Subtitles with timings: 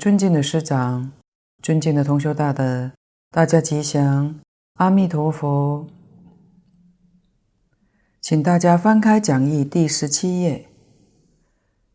[0.00, 1.12] 尊敬的师长，
[1.62, 2.90] 尊敬的同修大德，
[3.32, 4.40] 大家吉祥，
[4.76, 5.86] 阿弥陀佛。
[8.18, 10.70] 请大家翻开讲义第十七页。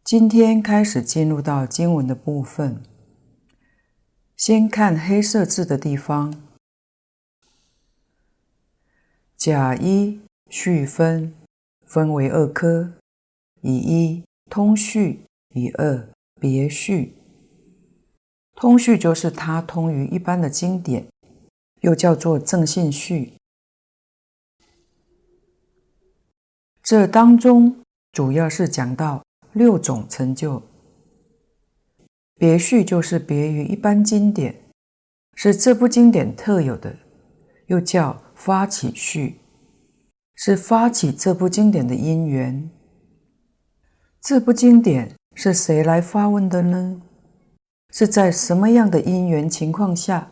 [0.04, 2.84] 今天开始进入到经文的部分，
[4.38, 6.32] 先看黑色字的地方。
[9.36, 11.34] 甲一序分，
[11.84, 12.94] 分为二科，
[13.62, 16.08] 以一通序，以二
[16.40, 17.16] 别序。
[18.56, 21.06] 通序就是它通于一般的经典，
[21.82, 23.34] 又叫做正信序。
[26.82, 29.24] 这当中主要是讲到
[29.54, 30.62] 六种成就。
[32.38, 34.56] 别序就是别于一般经典，
[35.36, 36.96] 是这部经典特有的，
[37.68, 39.40] 又叫发起序，
[40.36, 42.70] 是发起这部经典的因缘。
[44.22, 47.02] 这部经典是谁来发问的呢？
[47.98, 50.30] 是在什么样的因缘情况下，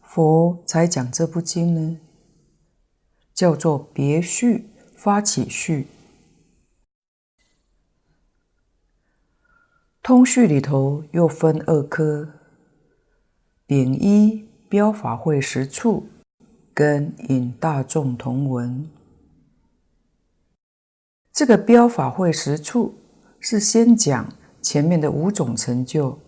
[0.00, 2.00] 佛才讲这部经呢？
[3.34, 5.86] 叫做别序发起序。
[10.02, 12.26] 通序里头又分二科：
[13.66, 16.08] 丙一标法会实处
[16.72, 18.88] 跟引大众同闻。
[21.30, 22.94] 这个标法会实处
[23.38, 24.32] 是先讲
[24.62, 26.18] 前面的五种成就。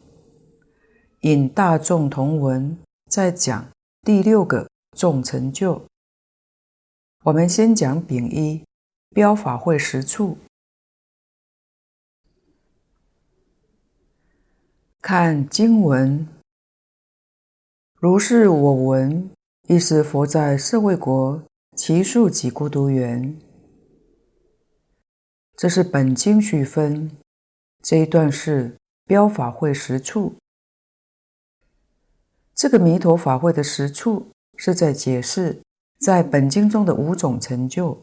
[1.26, 2.78] 引大众同闻，
[3.10, 3.66] 再讲
[4.02, 5.84] 第六个众成就。
[7.24, 8.62] 我们先讲丙一
[9.10, 10.38] 标法会实处，
[15.00, 16.28] 看经文。
[17.96, 19.28] 如是我闻，
[19.66, 21.42] 一时佛在舍卫国，
[21.76, 23.36] 只树给孤独园。
[25.56, 27.10] 这是本经序分，
[27.82, 30.36] 这一段是标法会实处。
[32.56, 35.60] 这个弥陀法会的实处是在解释
[36.00, 38.02] 在本经中的五种成就。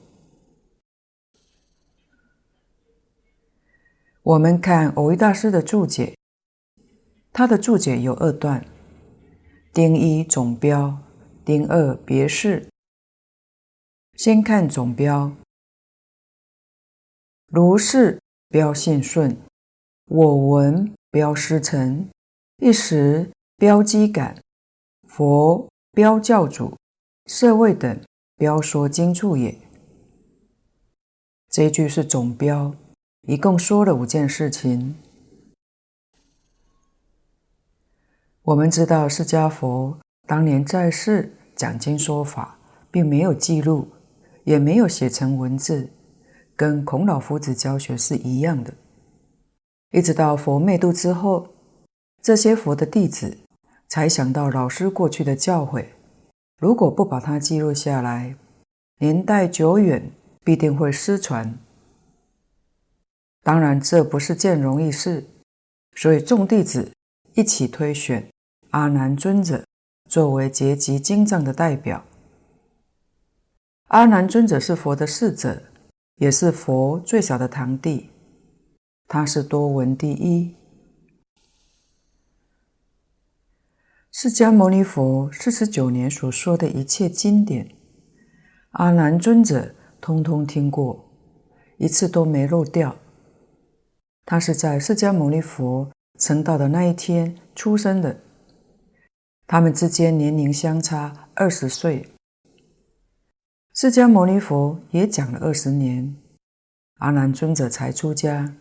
[4.21, 6.15] 我们看蕅益大师的注解，
[7.31, 8.63] 他的注解有二段：
[9.73, 10.99] 丁一总标，
[11.43, 12.69] 丁二别释。
[14.13, 15.35] 先看总标，
[17.47, 19.35] 如是标信顺，
[20.05, 22.07] 我闻标师承，
[22.57, 24.42] 一时标机感。
[25.15, 26.75] 佛标教主，
[27.27, 28.01] 舍卫等
[28.35, 29.55] 标说经处也。
[31.51, 32.73] 这一句是总标，
[33.27, 34.95] 一共说了五件事情。
[38.41, 42.57] 我们知道释迦佛当年在世讲经说法，
[42.89, 43.87] 并没有记录，
[44.45, 45.91] 也没有写成文字，
[46.55, 48.73] 跟孔老夫子教学是一样的。
[49.91, 51.49] 一直到佛灭度之后，
[52.23, 53.37] 这些佛的弟子。
[53.93, 55.85] 才想到老师过去的教诲，
[56.59, 58.35] 如果不把它记录下来，
[58.97, 60.09] 年代久远，
[60.43, 61.55] 必定会失传。
[63.43, 65.23] 当然，这不是件容易事，
[65.95, 66.91] 所以众弟子
[67.35, 68.27] 一起推选
[68.71, 69.63] 阿难尊者
[70.09, 72.03] 作为结集经藏的代表。
[73.89, 75.61] 阿难尊者是佛的侍者，
[76.15, 78.09] 也是佛最小的堂弟，
[79.07, 80.55] 他是多闻第一。
[84.15, 87.67] 释迦牟尼佛四十九年所说的一切经典，
[88.73, 91.11] 阿难尊者通通听过，
[91.77, 92.95] 一次都没漏掉。
[94.23, 98.19] 他是在释迦牟尼佛成道的那一天出生的，
[99.47, 102.07] 他们之间年龄相差二十岁。
[103.73, 106.15] 释迦牟尼佛也讲了二十年，
[106.99, 108.53] 阿难尊者才出家。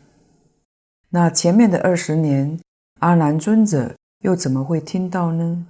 [1.11, 2.59] 那前面的二十年，
[3.01, 3.95] 阿难尊者。
[4.23, 5.67] 又怎么会听到呢？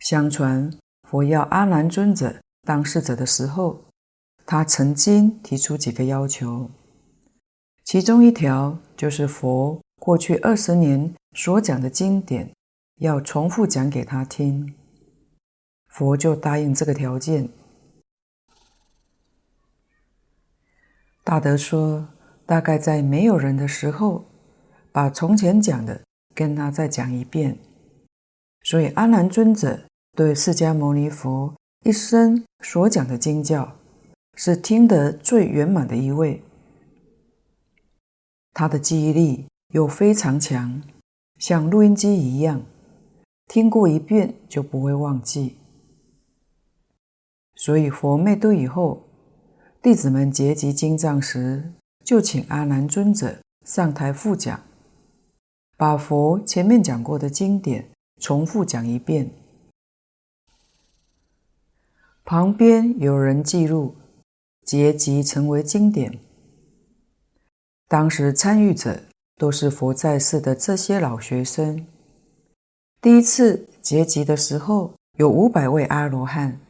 [0.00, 0.72] 相传
[1.08, 3.84] 佛要阿难尊者当侍者的时候，
[4.44, 6.68] 他曾经提出几个要求，
[7.84, 12.52] 其中一条就是佛过去二十年所讲的经典
[12.96, 14.74] 要重复讲给他听，
[15.86, 17.48] 佛就答应这个条件。
[21.22, 22.08] 大德说，
[22.46, 24.24] 大概在没有人的时候，
[24.90, 26.02] 把从前讲的。
[26.40, 27.54] 跟他再讲一遍，
[28.62, 29.78] 所以阿难尊者
[30.16, 31.54] 对释迦牟尼佛
[31.84, 33.76] 一生所讲的经教
[34.36, 36.42] 是听得最圆满的一位。
[38.54, 39.44] 他的记忆力
[39.74, 40.82] 又非常强，
[41.36, 42.62] 像录音机一样，
[43.46, 45.58] 听过一遍就不会忘记。
[47.56, 49.04] 所以佛灭度以后，
[49.82, 51.70] 弟子们结集经藏时，
[52.02, 53.36] 就请阿难尊者
[53.66, 54.58] 上台复讲。
[55.80, 57.88] 把佛前面讲过的经典
[58.20, 59.30] 重复讲一遍。
[62.22, 63.96] 旁边有人记录，
[64.66, 66.18] 结集成为经典。
[67.88, 69.04] 当时参与者
[69.38, 71.86] 都是佛在世的这些老学生。
[73.00, 76.60] 第一次结集的时候，有五百位阿罗汉。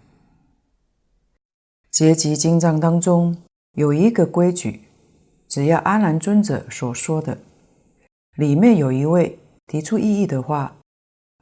[1.90, 3.36] 结集经藏当中
[3.72, 4.82] 有一个规矩，
[5.48, 7.36] 只要阿难尊者所说的
[8.40, 10.74] 里面有一位提出异议的话，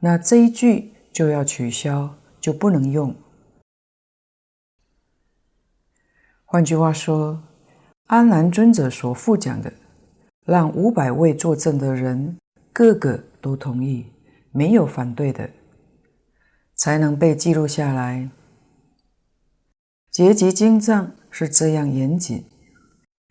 [0.01, 3.15] 那这一句就要取消，就不能用。
[6.43, 7.41] 换句话说，
[8.07, 9.71] 阿难尊者所复讲的，
[10.45, 12.37] 让五百位作证的人
[12.73, 14.05] 个个都同意，
[14.51, 15.49] 没有反对的，
[16.75, 18.29] 才能被记录下来。
[20.11, 22.43] 结集经藏是这样严谨，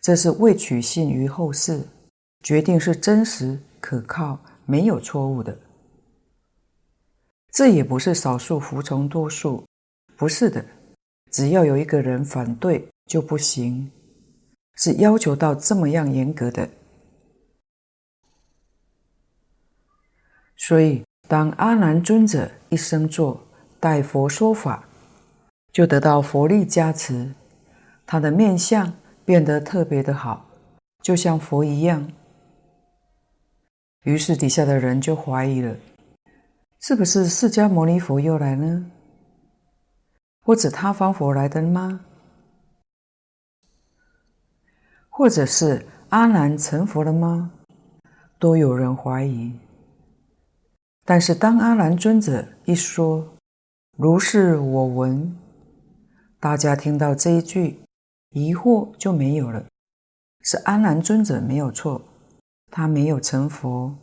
[0.01, 1.87] 这是为取信于后世，
[2.43, 5.57] 决定是真实可靠，没有错误的。
[7.51, 9.65] 这也不是少数服从多数，
[10.15, 10.65] 不是的，
[11.31, 12.87] 只要有一个人反对。
[13.09, 13.89] 就不行，
[14.75, 16.69] 是要求到这么样严格的。
[20.55, 23.43] 所以，当阿难尊者一生坐
[23.79, 24.87] 待佛说法，
[25.73, 27.33] 就得到佛力加持，
[28.05, 28.93] 他的面相
[29.25, 30.47] 变得特别的好，
[31.01, 32.11] 就像佛一样。
[34.03, 35.75] 于是底下的人就怀疑了：
[36.79, 38.89] 是不是释迦牟尼佛又来呢？
[40.41, 41.99] 或者他方佛来的吗？
[45.09, 47.51] 或者是阿难成佛了吗？
[48.39, 49.53] 都有人怀疑。
[51.05, 53.35] 但是当阿难尊者一说
[53.97, 55.37] “如是我闻”，
[56.39, 57.81] 大家听到这一句，
[58.29, 59.65] 疑惑就没有了。
[60.41, 62.01] 是阿难尊者没有错，
[62.71, 63.95] 他没有成佛。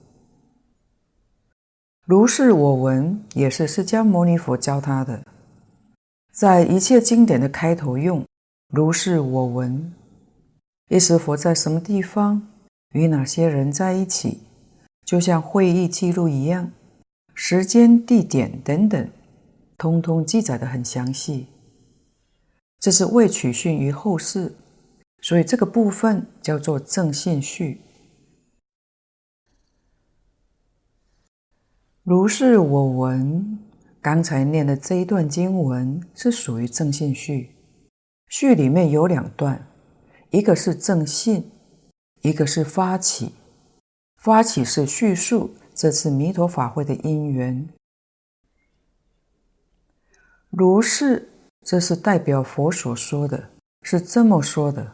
[2.07, 5.25] “如是我闻”也是释迦牟尼佛教他的，
[6.33, 8.25] 在一切经典的开头用
[8.73, 9.93] “如是我闻”。
[10.89, 12.47] 意思佛在什么地方，
[12.93, 14.43] 与哪些人在一起，
[15.05, 16.71] 就像会议记录一样，
[17.35, 19.09] 时间、地点等等，
[19.77, 21.49] 通通记载得很详细。
[22.79, 24.55] 这是为取信于后世，
[25.23, 27.81] 所以这个部分叫做正信序。
[32.09, 33.59] 如是我闻，
[34.01, 37.51] 刚才念的这一段经文是属于正信序，
[38.29, 39.67] 序里面有两段。
[40.31, 41.51] 一个是正信，
[42.23, 43.33] 一个是发起。
[44.19, 47.69] 发起是叙述这次弥陀法会的因缘。
[50.51, 51.29] 如是，
[51.65, 53.51] 这是代表佛所说的，
[53.83, 54.93] 是这么说的。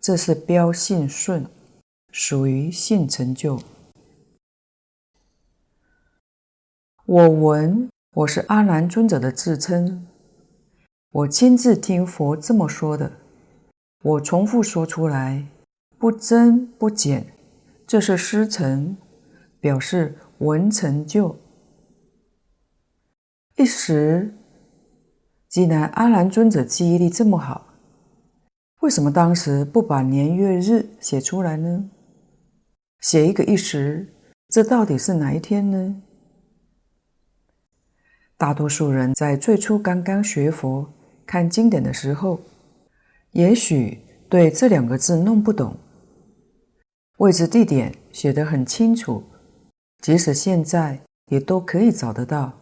[0.00, 1.44] 这是标信顺，
[2.10, 3.60] 属于信成就。
[7.12, 10.06] 我闻，我是阿难尊者的自称，
[11.10, 13.10] 我亲自听佛这么说的。
[14.04, 15.44] 我重复说出来，
[15.98, 17.26] 不增不减，
[17.84, 18.96] 这是师承，
[19.58, 21.36] 表示闻成就。
[23.56, 24.32] 一时，
[25.48, 27.74] 既然阿难尊者记忆力这么好，
[28.82, 31.90] 为什么当时不把年月日写出来呢？
[33.00, 34.14] 写一个一时，
[34.48, 36.02] 这到底是哪一天呢？
[38.40, 40.90] 大多数人在最初刚刚学佛、
[41.26, 42.40] 看经典的时候。
[43.32, 43.98] 也许
[44.30, 45.76] 对这两个字弄不懂，
[47.18, 49.22] 位置地点写得很清楚，
[49.98, 52.54] 即使现在也都可以找得到。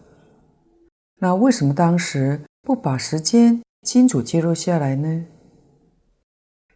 [1.20, 5.26] 那为什么当时不把时间清楚记录下来呢？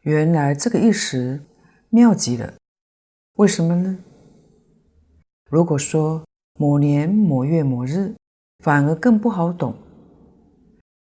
[0.03, 1.43] 原来这个一时
[1.91, 2.55] 妙极了，
[3.35, 3.99] 为什么呢？
[5.51, 6.25] 如果说
[6.61, 8.15] 某年某月某日，
[8.63, 9.75] 反而更不好懂，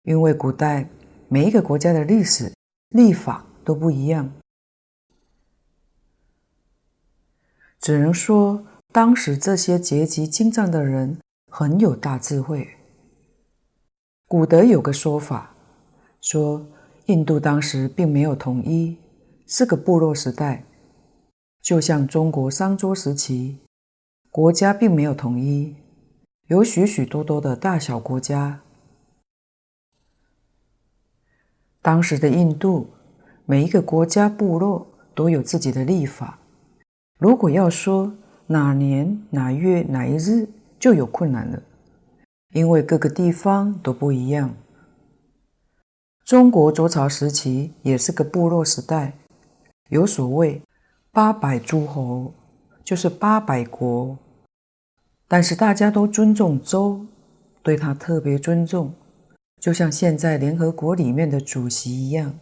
[0.03, 0.89] 因为古代
[1.29, 2.53] 每一个国家的历史。
[2.91, 4.33] 历法都不一样，
[7.79, 11.17] 只能说当时这些结集经藏的人
[11.49, 12.69] 很有大智慧。
[14.27, 15.55] 古德有个说法，
[16.21, 16.67] 说
[17.07, 18.97] 印度当时并没有统一，
[19.47, 20.65] 是个部落时代，
[21.63, 23.61] 就像中国商周时期，
[24.33, 25.77] 国家并没有统一，
[26.51, 28.59] 有许许多多的大小国家。
[31.81, 32.91] 当时的印度，
[33.47, 36.41] 每一个国家部落都有自己的历法。
[37.21, 38.13] 如果要说
[38.49, 40.49] 哪年哪月哪一日，
[40.81, 41.63] 就有困难了，
[42.53, 44.53] 因为各个地方都不一样。
[46.25, 49.17] 中国周朝时期也是个部落时代，
[49.91, 50.61] 有所谓
[51.13, 52.35] 八百诸侯，
[52.83, 54.19] 就是八百国，
[55.33, 57.07] 但是大家都尊重周，
[57.63, 58.93] 对他特别尊重，
[59.61, 62.37] 就像现在联合国里面的主席一样，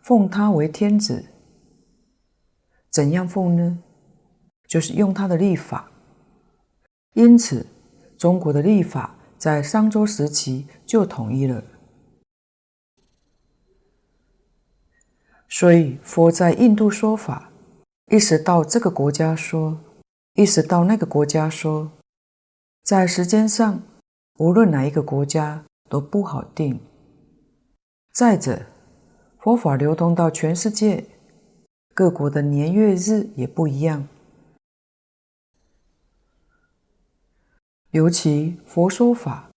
[0.00, 1.24] 奉他为天子。
[2.88, 3.80] 怎样奉呢？
[4.68, 5.90] 就是用他的历法。
[7.14, 7.66] 因此，
[8.16, 11.64] 中国的历法在商周时期就统一了。
[15.48, 17.50] 所以，佛在印度说法，
[18.06, 19.80] 一时到这个国家说，
[20.34, 21.90] 一时到那个国家说，
[22.90, 23.80] 在时间上，
[24.40, 26.80] 无论哪一个国家都不好定。
[28.12, 28.66] 再者，
[29.38, 31.04] 佛法流通到全世界。
[31.94, 34.08] 各国的年月日也不一样，
[37.92, 39.52] 尤其佛说法，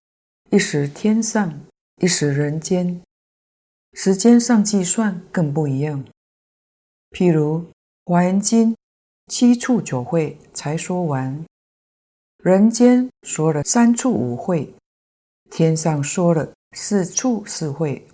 [0.52, 1.60] 一时天上，
[2.00, 3.02] 一时人间，
[3.94, 6.04] 时间上计算更不一样。
[7.10, 7.58] 譬如
[8.04, 8.72] 《华严经》
[9.26, 11.44] 七处九会才说完，
[12.44, 14.70] 人间说了三处五会，
[15.50, 18.06] 天上说了四处四会，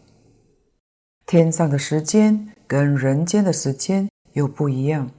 [1.27, 4.09] 天上的时间跟人间的时间。
[4.35, 5.11] 又不一样，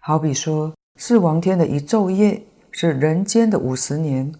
[0.00, 4.34] 好比说，四王天的一昼夜是人间的五十年，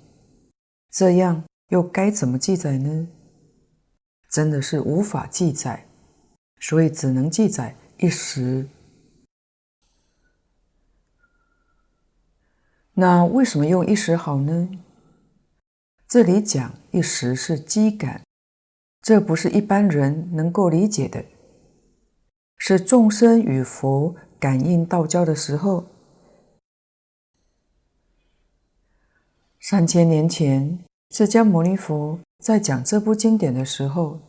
[0.90, 3.06] 这样又该怎么记载呢？
[4.28, 5.86] 真的是无法记载，
[6.58, 8.66] 所以只能记载一时。
[12.94, 14.68] 那为什么用一时好呢？
[16.08, 18.22] 这里讲一时是机感，
[19.00, 21.24] 这不是一般人能够理解的。
[22.58, 25.86] 是众生与佛感应道交的时候。
[29.60, 30.78] 三千年前，
[31.10, 34.20] 释迦牟尼佛在讲这部经典的时候，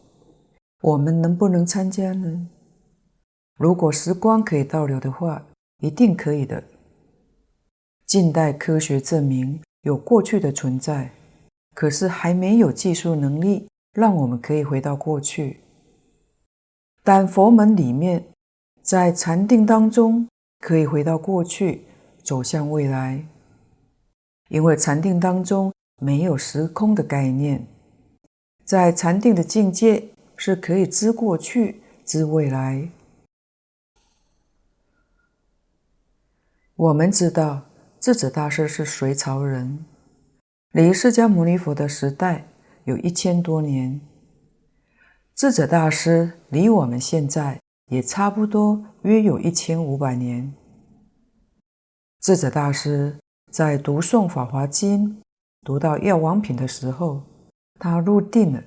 [0.81, 2.47] 我们能不能参加呢？
[3.57, 5.45] 如果时光可以倒流的话，
[5.79, 6.63] 一定可以的。
[8.11, 11.09] 近代科学证明有过去的存在，
[11.73, 15.61] 可是还没有技术能力让我们可以回到过去。
[17.05, 18.25] 但佛门里面，
[18.81, 20.27] 在禅定当中
[20.59, 21.85] 可以回到过去，
[22.21, 23.25] 走向未来。
[24.49, 27.65] 因为禅定当中没有时空的概念，
[28.65, 32.89] 在禅定的境界是可以知过去、知未来。
[36.75, 37.61] 我们知道
[38.01, 39.85] 智者大师是隋朝人，
[40.71, 42.47] 离释迦牟尼佛的时代
[42.85, 44.01] 有一千多年。
[45.35, 50.51] 智者大师离我们现在也差不多约有一千五百年。
[52.21, 53.19] 智者大师
[53.51, 55.07] 在读诵《法华经》，
[55.61, 57.21] 读到药王品的时候，
[57.77, 58.63] 他入定了。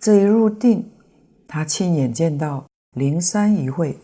[0.00, 0.90] 这一入定，
[1.46, 3.98] 他亲眼见到灵山一会，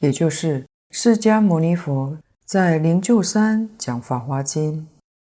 [0.00, 0.66] 也就是
[0.96, 4.82] 释迦牟尼佛在灵鹫山讲《法华经》，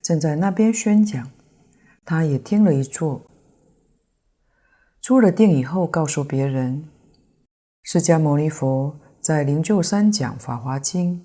[0.02, 1.30] 正在那边宣讲，
[2.04, 3.22] 他也听了一座。
[5.00, 6.86] 出了定以后，告诉别人，
[7.82, 11.20] 释迦牟尼佛在灵鹫山讲《法华经》，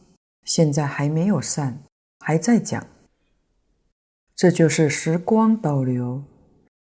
[0.46, 1.84] 现在还没有散，
[2.20, 2.88] 还在讲。
[4.34, 6.24] 这就是时光倒流，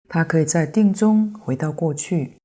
[0.08, 2.38] 他可以在定中回到过去。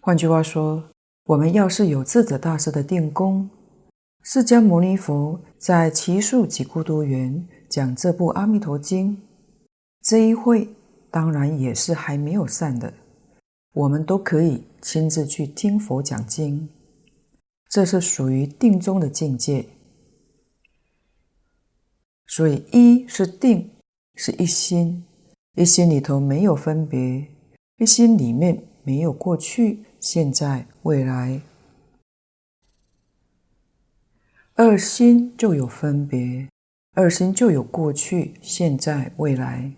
[0.00, 0.91] 换句话说，
[1.24, 3.48] 我们要是有智者大师的定功，
[4.22, 9.16] 释迦牟尼佛在奇树给孤独园讲这部《阿弥陀经》，
[10.02, 10.68] 这一会。
[11.12, 12.90] 当然也是还没有散的，
[13.74, 16.70] 我们都可以亲自去听佛讲经，
[17.68, 19.66] 这是属于定中的境界。
[22.26, 23.70] 所以一是定，
[24.14, 25.04] 是一心，
[25.54, 27.28] 一心里头没有分别，
[27.76, 31.40] 一心里面没有过去、现在、未来。
[34.54, 36.48] 二心就有分别，
[36.94, 39.72] 二心就有过去、现在、未来。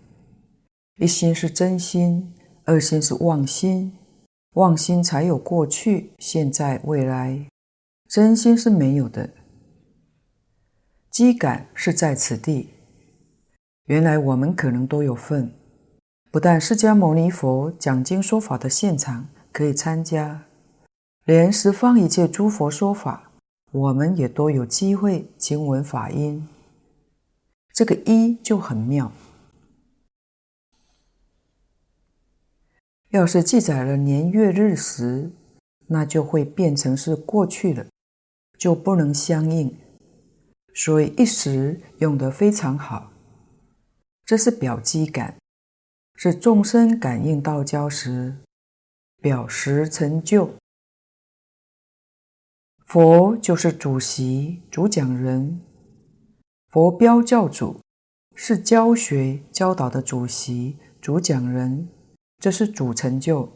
[0.95, 3.95] 一心是真心，二心是妄心，
[4.53, 7.47] 妄心才有过去、现在、未来，
[8.09, 9.29] 真心是没有的。
[11.11, 12.71] 机感是在此地。
[13.85, 15.53] 原来我们可能都有份，
[16.31, 20.43] 不但释迦牟尼佛讲经说法的现场可以参加，
[21.23, 23.31] 连十方一切诸佛说法，
[23.71, 26.45] 我们也都有机会听闻法音。
[27.71, 29.09] 这个一就很妙。
[33.11, 35.31] 要是记载了年月日时，
[35.87, 37.85] 那就会变成是过去了，
[38.57, 39.73] 就不能相应。
[40.73, 43.09] 所以一时用得非常好，
[44.25, 45.37] 这是表机感，
[46.17, 48.35] 是众生感应道交时
[49.25, 50.51] 表时成就。
[52.85, 55.61] 佛就是主席、主讲人，
[56.69, 57.79] 佛标教主
[58.35, 61.89] 是教学教导的主席、主讲人，
[62.37, 63.51] 这是主成就。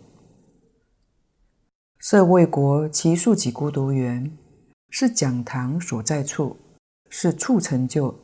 [1.99, 4.35] 舍卫国只树给孤独园
[4.89, 6.57] 是讲堂所在处，
[7.11, 8.19] 是处成就。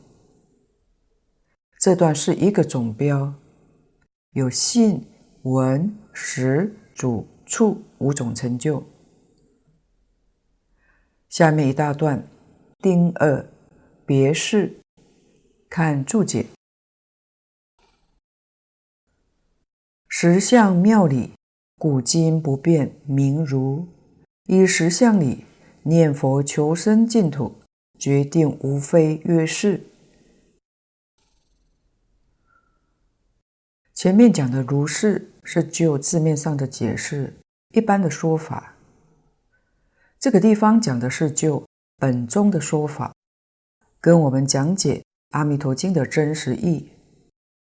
[1.79, 3.31] 这段是一个总标，
[4.31, 5.05] 有信、
[5.43, 8.83] 闻、识、主、处五种成就。
[11.29, 12.27] 下面一大段，
[12.79, 13.45] 丁二
[14.05, 14.79] 别释，
[15.69, 16.45] 看注解。
[20.07, 21.33] 实相妙理，
[21.77, 23.87] 古今不变，名如。
[24.47, 25.43] 以实相理
[25.83, 27.55] 念佛求生净土，
[27.99, 29.83] 决定无非曰是。
[33.93, 37.33] 前面讲的如是，是就字面上的解释，
[37.69, 38.73] 一般的说法。
[40.19, 41.63] 这个地方讲的是就
[41.97, 43.13] 本宗的说法，
[44.01, 44.95] 跟我们讲解
[45.29, 46.89] 《阿弥陀经》的真实义，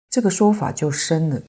[0.09, 1.43] 这个说法就深了。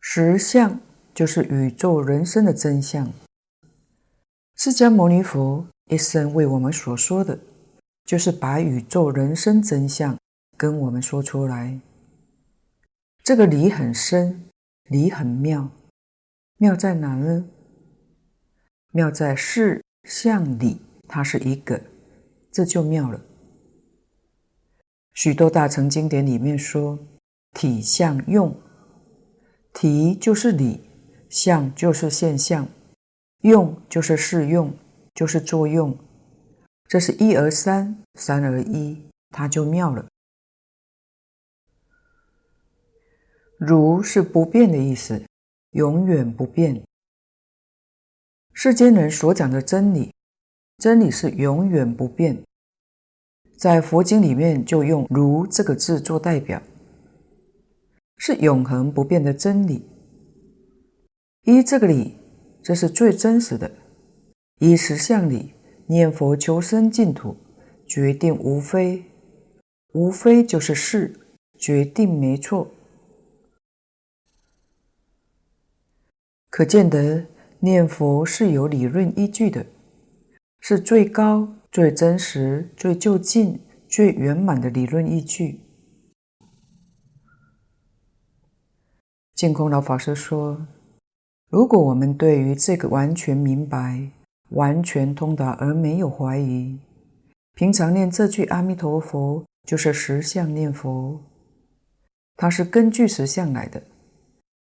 [0.00, 0.80] 实相
[1.14, 3.12] 就是宇宙人生的真相。
[4.56, 7.38] 释迦牟尼佛一生为我们所说的，
[8.04, 10.18] 就是把宇宙人生真相
[10.56, 11.78] 跟我们说出来。
[13.24, 14.48] 这个理很深，
[14.88, 15.70] 理很妙。
[16.58, 17.48] 妙在哪呢？
[18.90, 21.80] 妙在事相理，它是一个，
[22.50, 23.20] 这就妙了。
[25.14, 26.98] 许多大乘经典里面说，
[27.52, 28.60] 体相用，
[29.72, 30.80] 体就是理，
[31.30, 32.66] 相就是现象，
[33.42, 34.74] 用就是适用，
[35.14, 35.96] 就是作用。
[36.88, 40.08] 这是一而三，三而一，它就妙了。
[43.66, 45.22] 如是不变的意思。
[45.72, 46.82] 永远不变。
[48.52, 50.12] 世间人所讲的真理，
[50.76, 52.42] 真理是永远不变。
[53.56, 56.62] 在佛经里面，就用“如”这个字做代表，
[58.18, 59.88] 是永恒不变的真理。
[61.44, 62.18] 依这个理，
[62.62, 63.70] 这是最真实的。
[64.58, 65.54] 依实相理，
[65.86, 67.34] 念佛求生净土，
[67.86, 69.02] 决定无非。
[69.94, 71.18] 无非就是是，
[71.58, 72.70] 决定没错。
[76.52, 77.24] 可见得
[77.60, 79.64] 念佛是有理论依据的，
[80.60, 85.60] 是最高、最真实、最就近、最圆满的理论依据。
[89.34, 90.68] 净空老法师说
[91.48, 94.10] ：“如果我们对于这个完全明白、
[94.50, 96.78] 完全通达而没有怀疑，
[97.54, 101.18] 平常念这句阿弥陀佛就是实相念佛，
[102.36, 103.82] 它是根据实相来的，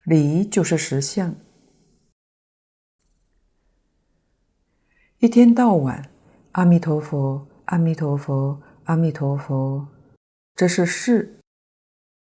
[0.04, 1.34] 理就是实相。”
[5.20, 6.10] 一天到晚，
[6.54, 9.86] 阿弥陀佛，阿弥陀佛，阿弥陀佛，
[10.56, 11.42] 这是事，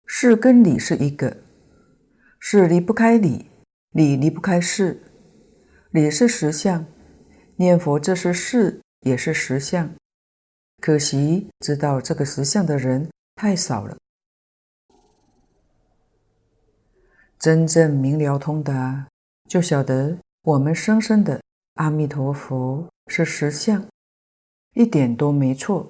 [0.05, 1.37] 事跟理是一个，
[2.39, 3.49] 事离不开理，
[3.91, 5.01] 理离不开事，
[5.91, 6.85] 理是实相，
[7.55, 9.89] 念佛这是事，也是实相。
[10.81, 13.97] 可惜知道这个实相的人太少了，
[17.39, 19.07] 真正明了通达，
[19.47, 21.39] 就晓得我们生生的。
[21.79, 23.87] 阿弥陀佛是实相，
[24.73, 25.89] 一点都没错。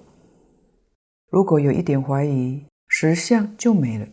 [1.32, 4.08] 如果有一点怀疑，实相就没了。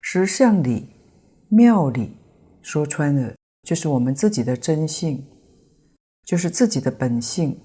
[0.00, 0.88] 实相理、
[1.50, 2.16] 妙理，
[2.62, 5.22] 说穿了就是我们自己的真性，
[6.24, 7.60] 就是自己的本性。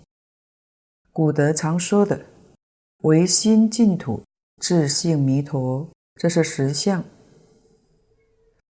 [1.13, 2.26] 古德常说的
[3.04, 4.22] “唯心净土，
[4.58, 5.89] 自性弥陀”，
[6.20, 7.06] 这是实相。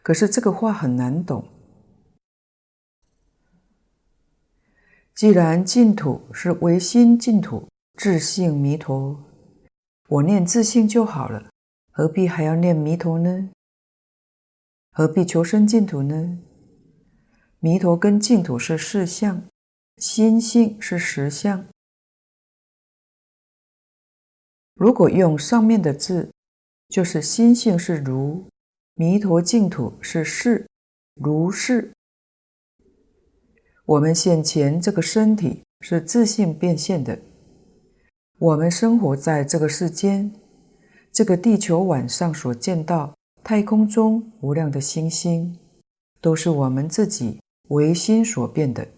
[0.03, 1.49] 可是这个话很难懂。
[5.14, 9.24] 既然净土是唯心净土，自性弥陀，
[10.09, 11.50] 我念自性就好了，
[11.92, 13.50] 何必还要念弥陀呢？
[14.90, 16.38] 何必求生净土呢？
[17.61, 19.44] 弥陀跟净土是事相，
[19.98, 21.64] 心性是实相。
[24.74, 26.33] 如果用上面的字，
[26.88, 28.48] 就是心性是如，
[28.94, 30.68] 弥陀净土是事，
[31.14, 31.92] 如是。
[33.87, 37.18] 我们现前这个身体是自信变现的，
[38.38, 40.33] 我们生活在这个世间，
[41.12, 45.59] 这个地球晚上所见到太空中无量的星星，
[46.23, 48.88] 都是我们自己唯心所变的。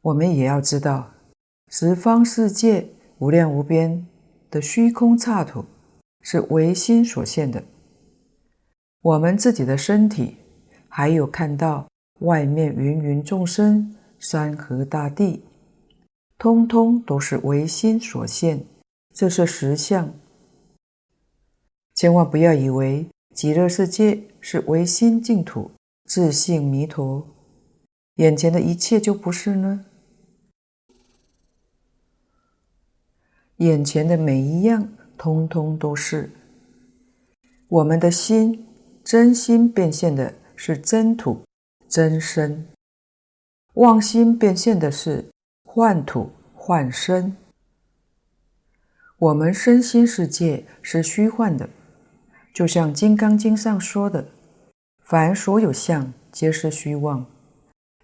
[0.00, 1.12] 我们也要知道，
[1.68, 4.06] 十方世界无量无边
[4.50, 5.66] 的虚空刹土
[6.22, 7.62] 是唯心所现的，
[9.02, 10.38] 我们自己的身体。
[10.94, 11.88] 还有看到
[12.22, 15.42] 外面芸芸众生、山河大地，
[16.38, 18.64] 通通都是唯心所现，
[19.12, 20.12] 这是实相。
[21.94, 25.70] 千万不要以为极乐世界是唯心净土、
[26.04, 27.26] 自性弥陀，
[28.16, 29.84] 眼前的一切就不是呢。
[33.56, 36.30] 眼前的每一样，通通都是
[37.68, 38.66] 我们的心，
[39.04, 41.42] 真心变现的是真土、
[41.92, 42.64] 真身；
[43.74, 45.28] 妄心变现的是
[45.62, 47.36] 幻土、幻身。
[49.18, 51.68] 我们身心世界是虚幻的，
[52.54, 54.26] 就像《金刚经》上说的
[55.04, 57.26] ：“凡所有相，皆是虚妄；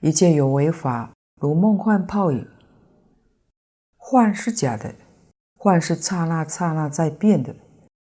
[0.02, 2.46] 一切有为法，如梦幻泡影。”
[3.96, 4.94] 幻是假的。
[5.56, 7.56] 幻是刹那刹那在变的，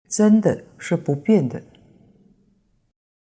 [0.08, 1.62] 真的是不变的。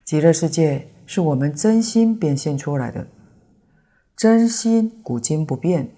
[0.05, 3.07] 极乐世界是我们真心变现出来的，
[4.15, 5.89] 真心古今不变。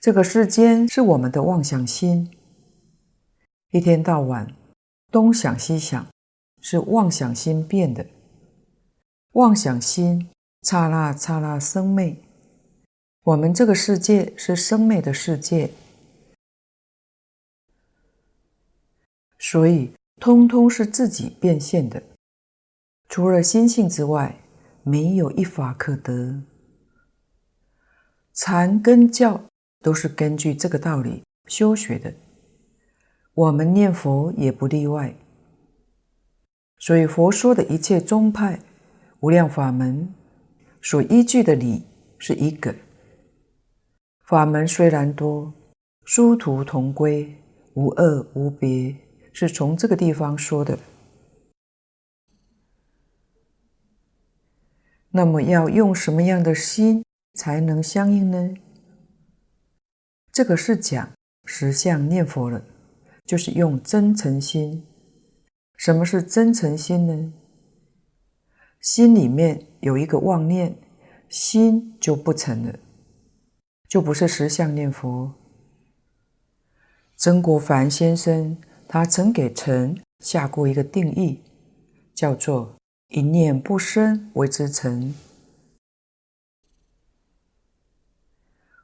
[0.00, 2.30] 这个世间是我们的妄想心，
[3.70, 4.54] 一天到晚
[5.12, 6.06] 东想西想，
[6.60, 8.04] 是妄想心变的。
[9.32, 10.28] 妄想心
[10.62, 12.16] 刹那刹那生灭，
[13.22, 15.70] 我们这个世界是生灭的世界。
[19.38, 22.02] 所以，通通是自己变现的，
[23.10, 24.38] 除了心性之外，
[24.84, 26.40] 没有一法可得。
[28.32, 29.42] 禅跟教
[29.80, 32.14] 都是根据这个道理修学的，
[33.34, 35.12] 我们念佛也不例外。
[36.78, 38.60] 所以，佛说的一切宗派、
[39.18, 40.14] 无量法门
[40.80, 41.82] 所依据的理
[42.16, 42.72] 是一个。
[44.24, 45.52] 法门虽然多，
[46.04, 47.36] 殊途同归，
[47.74, 48.94] 无二无别。
[49.32, 50.78] 是从这个地方说的。
[55.10, 58.54] 那么要用什么样的心才能相应呢？
[60.32, 61.10] 这个是讲
[61.44, 62.64] 实相念佛了，
[63.24, 64.86] 就是用真诚心。
[65.76, 67.32] 什么是真诚心呢？
[68.80, 70.76] 心里面有一个妄念，
[71.28, 72.78] 心就不成了，
[73.88, 75.34] 就不是实相念佛。
[77.16, 78.56] 曾国藩先生。
[78.92, 81.44] 他曾给臣下过一个定义，
[82.12, 82.74] 叫做
[83.10, 85.12] “一念不生为之成”。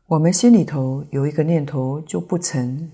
[0.06, 2.90] 我们心里头有一个念头就不成，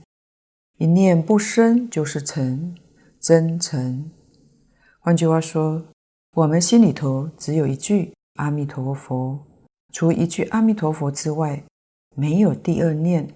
[0.76, 2.76] 一念不生就是成，
[3.18, 4.10] 真诚。
[5.00, 5.82] 换句话说，
[6.34, 9.42] 我们心里头只有一句阿弥陀佛，
[9.90, 11.64] 除一句阿弥陀佛之外，
[12.14, 13.26] 没有第二念。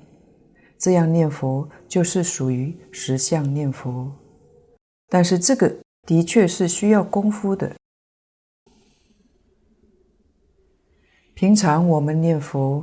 [0.78, 4.12] 这样念佛就是属于实相念佛，
[5.08, 5.74] 但是这个
[6.06, 7.74] 的确是需要功夫的。
[11.36, 12.82] 平常我们念佛，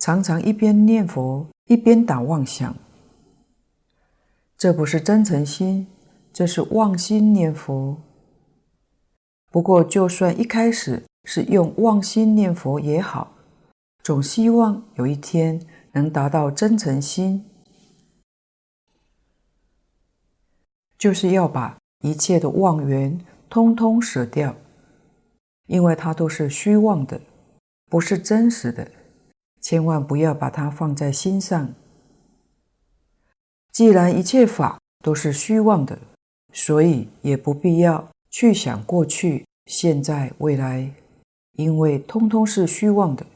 [0.00, 2.74] 常常一边念佛一边打妄想，
[4.58, 5.86] 这不是真诚心，
[6.32, 7.96] 这是妄心念佛。
[9.52, 13.32] 不过，就算一开始是用妄心念佛也好，
[14.02, 15.64] 总希望有一天。
[15.92, 17.44] 能达到真诚心，
[20.98, 24.56] 就是要把一切的妄缘通通舍掉，
[25.68, 27.20] 因为它都是虚妄的，
[27.94, 28.90] 不是真实的，
[29.60, 31.72] 千万不要把它放在心上。
[33.70, 35.96] 既然一切法都是虚妄的，
[36.52, 40.92] 所以也不必要去想过去、现在、未来，
[41.52, 43.24] 因为通通是虚妄的。《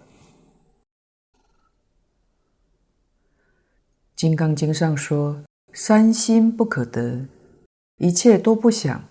[4.16, 5.40] 金刚经》上说
[5.72, 7.28] ：“三心不可得，
[7.98, 9.04] 一切都不想，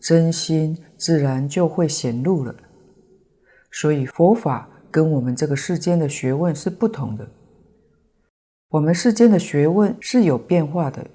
[0.00, 2.56] 真心自然就会显露了。”
[3.70, 7.28] 所以佛法跟我们这个世间的学问是不同的。
[8.68, 11.06] 我们世间的学问是有变化的。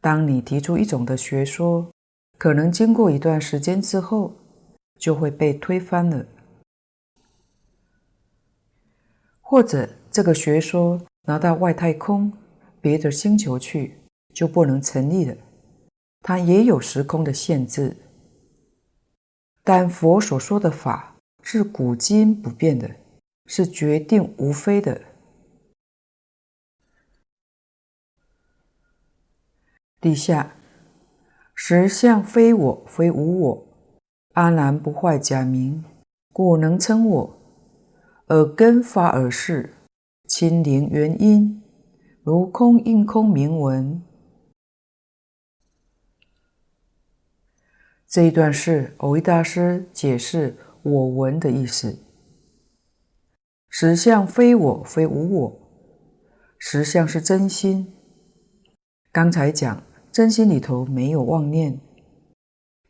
[0.00, 1.90] 当你提出一种的学说，
[2.38, 4.32] 可能经过一段时间之后，
[4.98, 6.24] 就会被推翻了，
[9.40, 11.00] 或者这个学说。
[11.24, 12.32] 拿到外太空
[12.80, 13.98] 别的星球去，
[14.32, 15.36] 就不能成立了。
[16.22, 17.94] 它也有时空的限制，
[19.62, 21.09] 但佛所说的法
[21.42, 22.96] 是古今不变的，
[23.46, 25.02] 是决定无非的。
[30.00, 30.56] 底下
[31.54, 33.66] 实相非我非无我，
[34.34, 35.84] 阿难不坏假名，
[36.32, 37.36] 故能称我。
[38.28, 39.74] 耳根发耳识。
[40.28, 41.60] 亲临缘音，
[42.22, 44.00] 如空应空明闻。
[48.06, 51.98] 这一段是蕅益大师解释“我闻”的意思。
[53.68, 55.60] 实相非我，非无我。
[56.58, 57.94] 实相是真心。
[59.12, 61.80] 刚才讲真心里头没有妄念。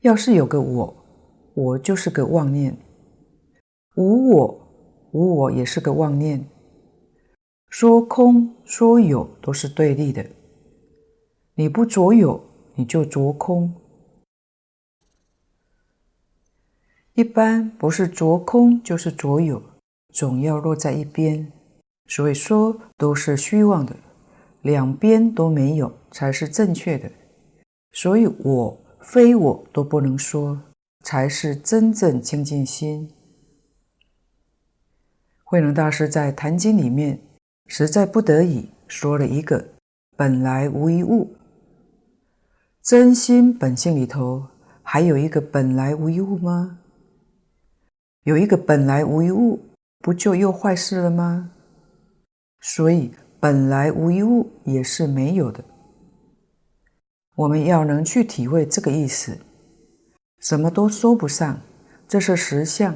[0.01, 0.97] 要是有个我，
[1.55, 2.77] 我就是个妄念。
[3.97, 6.49] 无我，无我也是个妄念。
[7.69, 10.25] 说空说有都是对立的。
[11.55, 12.43] 你不着有，
[12.75, 13.73] 你就着空。
[17.21, 19.63] 一般不是着空就是着有，
[20.09, 21.53] 总要落在一边。
[22.07, 23.95] 所以说都是虚妄的，
[24.63, 27.11] 两边都没有才是正确的。
[27.93, 30.63] 所以我非我都不能说，
[31.05, 33.11] 才是真正清净心。
[35.45, 37.21] 慧能大师在《坛经》里面
[37.67, 39.63] 实在不得已说了一个
[40.17, 41.37] 本来无一物，
[42.83, 44.47] 真心本性里头
[44.83, 46.79] 还有一个本来无一物吗？
[48.25, 49.59] 有一个本来无一物，
[50.01, 51.51] 不就又坏事了吗？
[52.61, 55.65] 所以本来无一物也是没有的。
[57.37, 59.39] 我们要能去体会这个意思，
[60.41, 61.59] 什么都说不上，
[62.07, 62.95] 这是实相，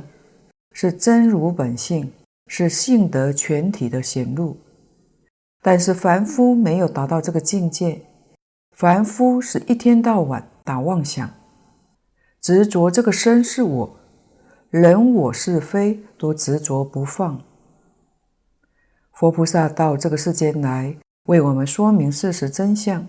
[0.73, 2.13] 是真如本性，
[2.49, 4.59] 是性德全体的显露。
[5.63, 8.03] 但是凡夫没有达到这个境界，
[8.73, 11.31] 凡夫是一天到晚打妄想，
[12.43, 14.01] 执着这个身是我。
[14.77, 17.41] 人我是非都执着不放。
[19.13, 23.07] 佛菩萨到这个世间来为我们说明事实真相。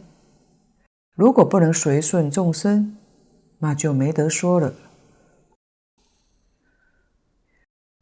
[1.16, 2.96] 如果不能随顺众生，
[3.58, 4.76] 那就没得说了。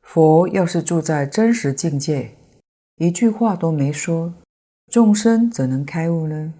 [0.02, 2.36] 佛要是住在真实境界，
[2.97, 4.34] 一句话都没说，
[4.91, 6.54] 众生怎能开悟呢？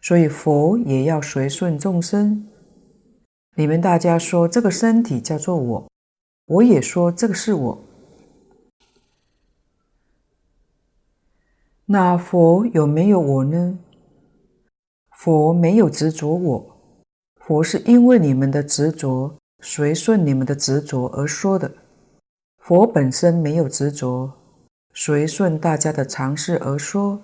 [0.00, 2.48] 所以佛也要随顺众生。
[3.58, 5.90] 你们大家说这个身体叫做我，
[6.46, 7.84] 我也说这个是我。
[11.86, 13.80] 那佛有没有我呢？
[15.10, 16.76] 佛没有执着我，
[17.40, 21.74] 佛是因为你们的执着，随顺你们的执着而说的。
[22.58, 24.34] 佛本身没有执着，
[24.94, 27.20] 随顺大家的常识而说。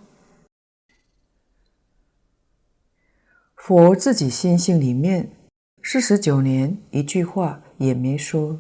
[3.55, 5.31] 佛自己心性里面。
[5.87, 8.59] 四十九年一句话也没说，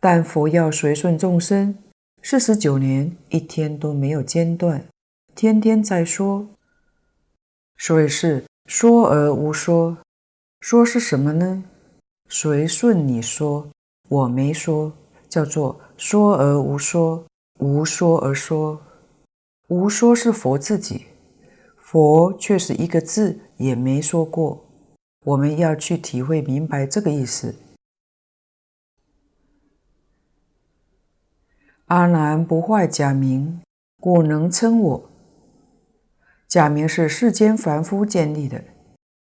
[0.00, 1.78] 但佛要随顺众生，
[2.24, 4.84] 四十九年一天都没有间断，
[5.36, 6.48] 天天在说，
[7.78, 9.96] 所以是说而无说。
[10.60, 11.62] 说是什么呢？
[12.28, 13.70] 随顺你说，
[14.08, 14.92] 我没说，
[15.28, 17.24] 叫做说而无说，
[17.60, 18.82] 无说而说。
[19.68, 21.06] 无说是佛自己，
[21.78, 24.63] 佛却是一个字也没说过。
[25.24, 27.54] 我们要去体会明白这个意思。
[31.86, 33.62] 阿难不坏假名，
[34.00, 35.10] 故能称我。
[36.46, 38.62] 假名是世间凡夫建立的，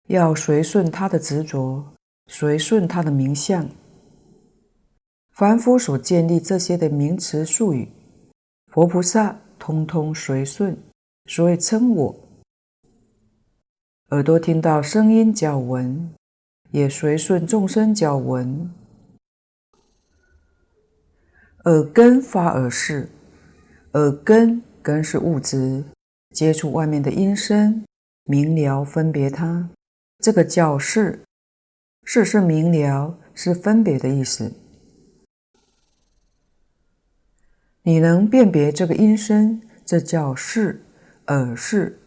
[0.09, 1.93] 要随顺他的执着，
[2.27, 3.69] 随顺他的名相。
[5.33, 7.89] 凡夫所建立这些的名词术语，
[8.69, 10.77] 佛菩萨通通随顺，
[11.27, 12.30] 所以称我。
[14.11, 16.13] 耳朵听到声音叫闻，
[16.73, 18.69] 也随顺众生叫闻。
[21.65, 23.09] 耳根发耳识，
[23.93, 25.85] 耳根根是物质，
[26.35, 27.85] 接触外面的音声，
[28.25, 29.71] 明了分别它，
[30.19, 31.23] 这个叫识。
[32.03, 34.53] 识是明了，是分别的意思。
[37.83, 40.85] 你能辨别这个音声，这叫识，
[41.29, 42.01] 耳识，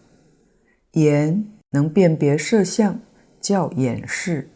[0.92, 1.53] 眼。
[1.74, 3.02] 能辨别色相，
[3.42, 4.50] 叫眼视。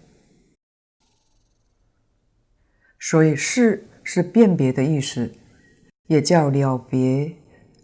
[3.00, 5.34] 所以视是辨别的意思，
[6.08, 7.36] 也叫了别。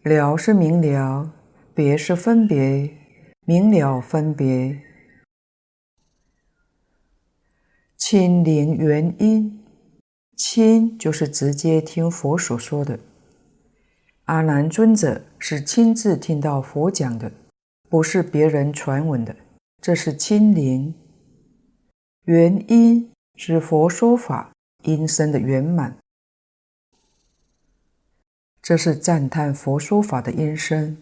[0.03, 1.33] 了是明了，
[1.73, 2.95] 别是分别，
[3.45, 4.81] 明了分别。
[7.97, 9.63] 亲临缘音，
[10.35, 12.99] 亲就是直接听佛所说的。
[14.25, 17.31] 阿难尊者是亲自听到佛讲的。
[17.93, 19.35] 不是别人传闻的，
[19.79, 20.95] 这是亲临。
[22.23, 24.51] 缘音是佛说法
[24.81, 25.95] 音声的圆满，
[28.63, 30.97] 这是赞叹佛说法的音声，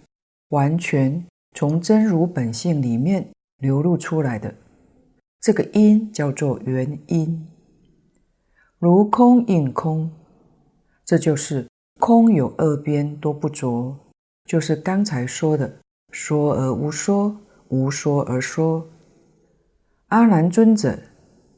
[0.49, 1.25] 完全
[1.55, 4.53] 从真如本性里面流露出来的。
[5.39, 7.47] 这个音叫做原音，
[8.77, 10.11] 如空应空，
[11.05, 11.69] 这就是
[12.01, 13.97] 空有二边都不着，
[14.43, 15.77] 就是刚才说的。
[16.11, 18.87] 说而无说，无说而说。
[20.07, 20.99] 阿难尊者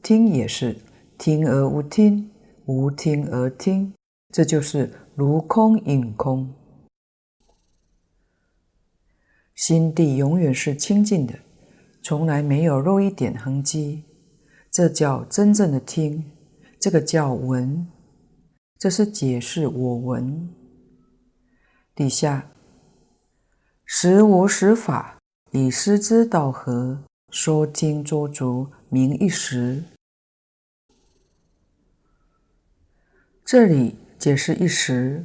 [0.00, 0.76] 听也是
[1.18, 2.30] 听而无听，
[2.66, 3.92] 无听而听，
[4.32, 6.54] 这就是如空应空。
[9.56, 11.38] 心地永远是清净的，
[12.02, 14.04] 从来没有漏一点痕迹，
[14.70, 16.30] 这叫真正的听，
[16.78, 17.88] 这个叫闻，
[18.78, 20.48] 这是解释我闻。
[21.94, 22.50] 底下，
[23.86, 25.18] 实无实法，
[25.52, 26.98] 以师之道合，
[27.30, 29.82] 说听捉足，名一时。
[33.44, 35.24] 这里解释一时，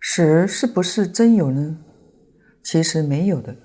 [0.00, 1.78] 时是不是真有呢？
[2.62, 3.56] 其实没有的，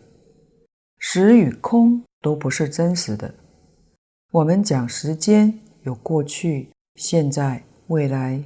[1.00, 3.34] 时与空都不是真实的。
[4.32, 8.44] 我们讲时间有过去、现在、未来；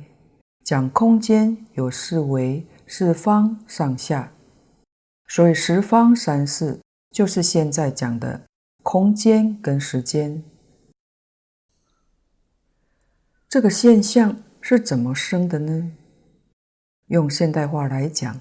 [0.63, 2.65] 讲空间有四维。
[2.87, 4.31] 四方上下，
[5.27, 6.79] 所以十方三世
[7.11, 8.45] 就是现在讲的
[8.83, 10.43] 空间跟时间。
[13.47, 15.91] 这个现象是怎么生的呢？
[17.07, 18.39] 用现代话来讲，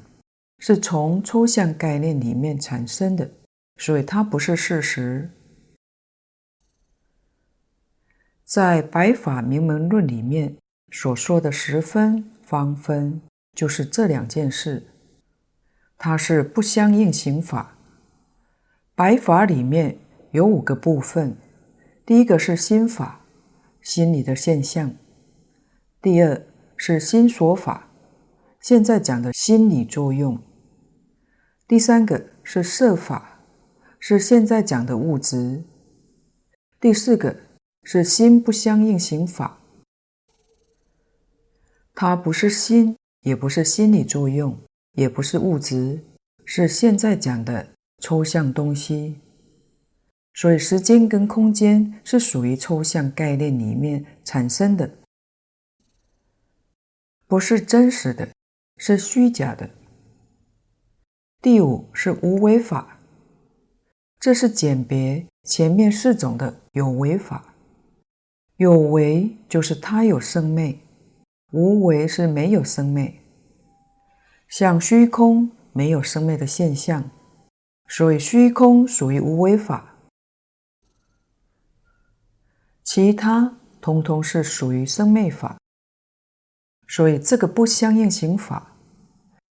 [0.58, 3.30] 是从抽象概念里面产生的，
[3.76, 5.30] 所以它不是事实。
[8.44, 10.56] 在《白法明门论》里面
[10.90, 13.20] 所说的十分方分。
[13.54, 14.84] 就是这两件事，
[15.96, 17.76] 它是不相应行法。
[18.94, 19.98] 白法里面
[20.32, 21.36] 有五个部分，
[22.04, 23.24] 第一个是心法，
[23.80, 24.90] 心理的现象；
[26.00, 27.88] 第二是心所法，
[28.60, 30.38] 现在讲的心理作用；
[31.66, 33.40] 第三个是色法，
[33.98, 35.64] 是现在讲的物质；
[36.80, 37.36] 第四个
[37.82, 39.58] 是心不相应行法，
[41.94, 42.96] 它不是心。
[43.24, 44.54] 也不是心理作用，
[44.94, 46.00] 也不是物质，
[46.44, 47.68] 是现在讲的
[48.00, 49.20] 抽象东西。
[50.32, 54.90] 所以，时间跟空间是属于抽象概念里面产生的，
[57.28, 58.28] 不是真实的，
[58.76, 59.70] 是虚假的。
[61.40, 62.98] 第五是无为法，
[64.18, 67.54] 这是简别前面四种的有为法。
[68.56, 70.78] 有为就是它有生灭。
[71.52, 73.14] 无为是没有生灭，
[74.56, 77.10] 像虚空没有生灭的现象，
[77.88, 79.96] 所以虚空属于无为法。
[82.84, 85.58] 其他通通是属于生灭法，
[86.86, 88.76] 所以这个不相应行法。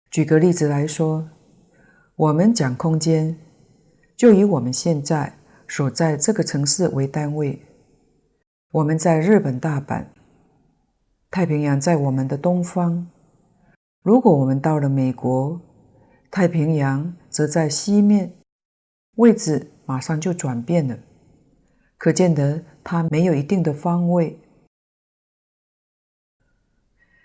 [0.08, 1.28] 举个例子来说，
[2.14, 3.36] 我们讲空间，
[4.16, 5.36] 就以我们现在
[5.66, 7.60] 所在这个城市为单位，
[8.70, 10.06] 我们在日本大阪。
[11.28, 13.10] 太平洋在我们的东方，
[14.02, 15.60] 如果我们到了美国，
[16.28, 18.32] 太平洋则在西面，
[19.14, 20.98] 位置马上就转变了，
[21.96, 24.36] 可见得它没有一定的方位，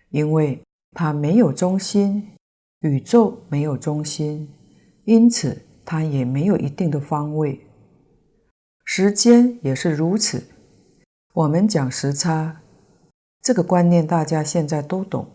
[0.09, 0.61] 因为
[0.91, 2.36] 它没有中心，
[2.82, 4.47] 宇宙没有中心，
[5.05, 7.59] 因此它也没有一定的方位。
[8.86, 10.43] 时间也是如此，
[11.34, 12.61] 我们讲时差。
[13.41, 15.28] 这个观念大家现在都懂。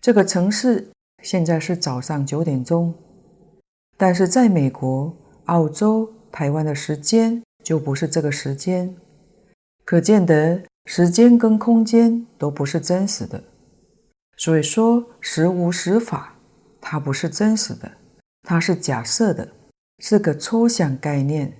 [0.00, 0.90] 这个城市
[1.22, 2.94] 现在是早上九点钟，
[3.98, 8.96] 但是在美国、澳洲、台湾的时间就不是这个时间，
[9.84, 13.44] 可见得时间跟空间都不是真实的。
[14.38, 16.34] 所以说，实无实法，
[16.80, 17.92] 它不是真实的，
[18.42, 19.46] 它是假设的，
[19.98, 21.52] 是个抽象概念，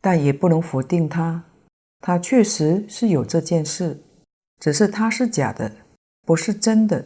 [0.00, 1.42] 但也不能否定它，
[2.00, 4.00] 它确实是有这件事。
[4.60, 5.72] 只是它是假的，
[6.24, 7.04] 不是真的。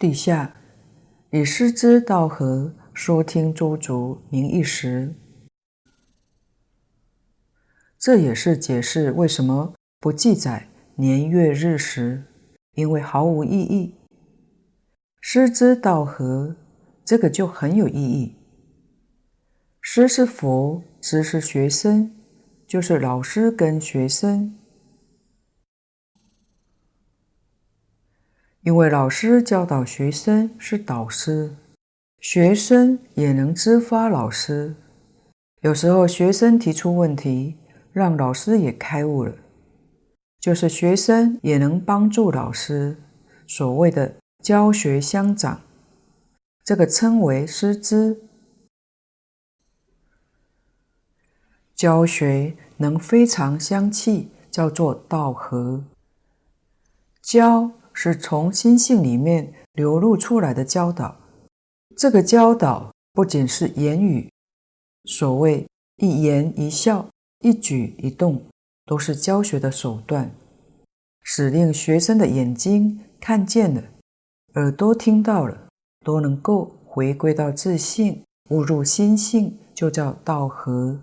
[0.00, 0.56] 底下
[1.30, 5.14] 以师之道合，说听诸足，名一时。
[7.98, 12.24] 这也是解释为什么不记载年月日时，
[12.76, 13.94] 因为毫无意义。
[15.20, 16.56] 师之道合，
[17.04, 18.36] 这个就很有意义。
[19.82, 22.10] 师是佛，知是学生。
[22.66, 24.56] 就是老师跟学生，
[28.62, 31.56] 因为老师教导学生是导师，
[32.20, 34.74] 学生也能知发老师。
[35.62, 37.56] 有时候学生提出问题，
[37.90, 39.34] 让老师也开悟了，
[40.38, 42.98] 就是学生也能帮助老师。
[43.46, 45.62] 所谓的教学相长，
[46.62, 48.22] 这个称为师资。
[51.74, 55.82] 教学能非常相契，叫做道合。
[57.22, 57.70] 教
[58.02, 61.14] 是从心性里面流露出来的教导，
[61.98, 64.26] 这个教导不仅是言语，
[65.04, 65.66] 所谓
[65.98, 67.06] 一言一笑、
[67.40, 68.42] 一举一动，
[68.86, 70.30] 都是教学的手段，
[71.22, 73.84] 使令学生的眼睛看见了，
[74.54, 75.68] 耳朵听到了，
[76.02, 80.98] 都能够回归到自信，悟入心性，就叫道合，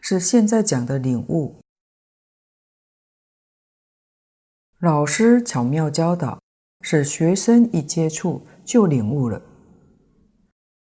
[0.00, 1.56] 是现在讲的领悟。
[4.82, 6.40] 老师巧妙教导，
[6.80, 9.40] 使学生一接触就领悟了。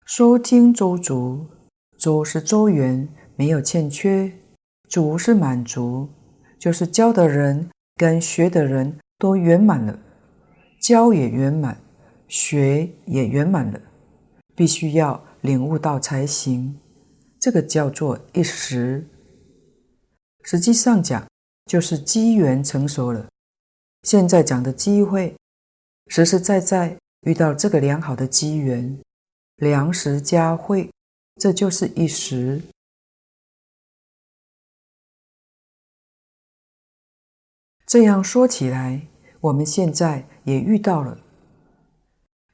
[0.07, 1.45] 收听周足，
[1.99, 3.09] 周是周圆。
[3.35, 4.33] 没有欠缺，
[4.89, 6.09] 足是满足，
[6.61, 9.99] 就是教的人跟学的人都圆满了，
[10.81, 11.77] 教也圆满，
[12.29, 13.81] 学也圆满了，
[14.55, 16.79] 必须要领悟到才行。
[17.41, 19.09] 这个叫做一时。
[20.45, 21.25] 实际上讲，
[21.67, 23.27] 就是机缘成熟了。
[24.09, 25.37] 现在讲的机会，
[26.07, 26.97] 实实在在
[27.27, 28.99] 遇到这个良好的机缘，
[29.57, 30.91] 良时佳会，
[31.37, 32.63] 这就是一时。
[37.85, 39.07] 这样说起来，
[39.43, 41.21] 我们现在也遇到了。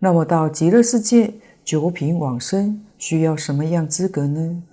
[0.00, 1.32] 那么到极乐世界
[1.62, 4.64] 九品往生，需要什么样资格呢？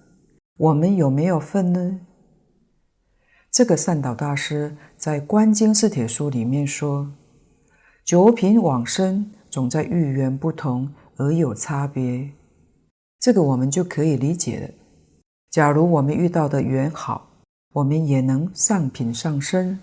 [0.57, 1.99] 我们有没有份呢？
[3.51, 7.11] 这个善导大师在《观经四帖书》里面说，
[8.05, 12.31] 九品往生总在遇缘不同而有差别。
[13.19, 14.69] 这个我们就可以理解了。
[15.49, 17.29] 假如我们遇到的缘好，
[17.73, 19.77] 我们也能上品上生。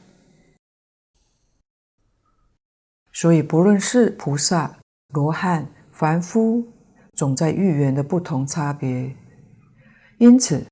[3.12, 4.78] 所以，不论是菩萨、
[5.12, 6.66] 罗汉、凡夫，
[7.12, 9.14] 总在遇缘的不同差别。
[10.16, 10.64] 因此，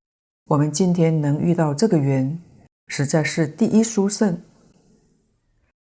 [0.46, 2.40] 我们今天能遇到这个缘，
[2.86, 4.40] 实在是第一殊胜。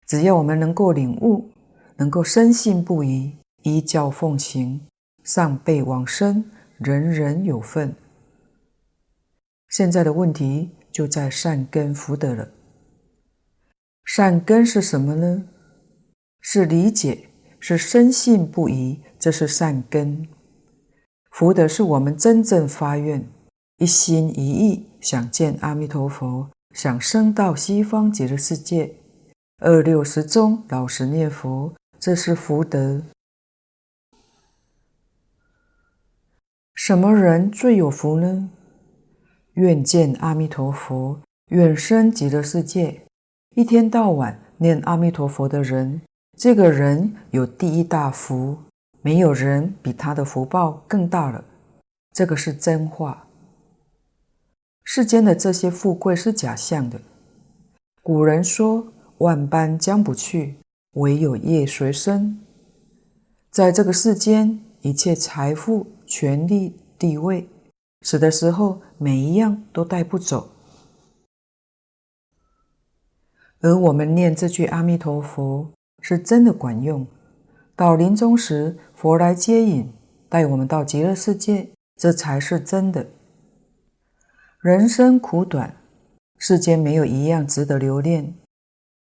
[0.06, 1.50] 只要我们能够领悟，
[1.96, 4.80] 能够深信不疑，依教奉行，
[5.22, 6.44] 上辈往生，
[6.78, 7.94] 人人有份。
[9.68, 12.50] 现在的问题就在善根福德了。
[14.04, 15.44] 善根是什么呢？
[16.40, 17.28] 是理解，
[17.60, 20.26] 是深信不疑，这是善根。
[21.30, 23.24] 福德是我们真正发愿，
[23.76, 28.94] 一心一意想见阿弥陀佛，想升到西方极乐世界，
[29.58, 33.02] 二六十中老实念佛，这是福德。
[36.74, 38.50] 什么人最有福呢？
[39.54, 43.02] 愿见阿弥陀佛，愿生极乐世界，
[43.56, 46.00] 一天到晚念阿弥陀佛的人。
[46.38, 48.56] 这个人有第一大福，
[49.02, 51.44] 没有人比他的福报更大了。
[52.12, 53.26] 这个是真话。
[54.92, 57.00] 世间的这些富贵是假象的。
[58.02, 58.88] 古人说
[59.18, 60.56] ：“万般将不去，
[60.94, 62.40] 唯有业随身。”
[63.52, 67.48] 在这个世间，一切财富、权力、地位，
[68.04, 70.48] 死的时候每一样都带不走。
[73.60, 75.70] 而我们念这句阿弥陀佛。
[76.02, 77.06] 是真的管用。
[77.76, 79.92] 到临终时，佛来接引，
[80.28, 83.06] 带我们到极乐世界，这才是真的。
[84.62, 85.74] 人生苦短，
[86.36, 88.34] 世间没有一样值得留恋。